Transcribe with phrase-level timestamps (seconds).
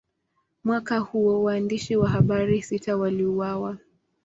[0.63, 3.77] Mwaka huo, waandishi wa habari sita waliuawa.